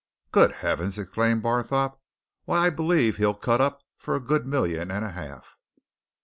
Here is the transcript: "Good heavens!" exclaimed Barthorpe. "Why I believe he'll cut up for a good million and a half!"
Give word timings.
"Good 0.31 0.53
heavens!" 0.65 0.97
exclaimed 0.97 1.43
Barthorpe. 1.43 1.99
"Why 2.45 2.57
I 2.65 2.69
believe 2.71 3.17
he'll 3.17 3.35
cut 3.35 3.61
up 3.61 3.83
for 3.99 4.15
a 4.15 4.19
good 4.19 4.47
million 4.47 4.89
and 4.89 5.05
a 5.05 5.11
half!" 5.11 5.59